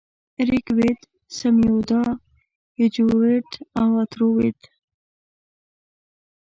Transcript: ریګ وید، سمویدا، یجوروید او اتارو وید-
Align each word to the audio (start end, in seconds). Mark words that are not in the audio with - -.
ریګ 0.47 0.67
وید، 0.77 0.99
سمویدا، 1.37 2.01
یجوروید 2.81 3.49
او 3.79 3.89
اتارو 4.01 4.27
وید- 4.37 4.59